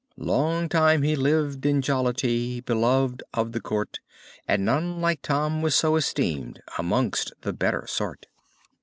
Long 0.17 0.67
time 0.67 1.03
he 1.03 1.15
lived 1.15 1.63
in 1.63 1.83
jollity, 1.83 2.59
Beloved 2.59 3.21
of 3.35 3.51
the 3.51 3.61
Court, 3.61 3.99
And 4.47 4.65
none 4.65 4.99
like 4.99 5.21
Tom 5.21 5.61
was 5.61 5.75
so 5.75 5.95
esteemed 5.95 6.59
Amongst 6.79 7.33
the 7.41 7.53
better 7.53 7.85
sort. 7.87 8.25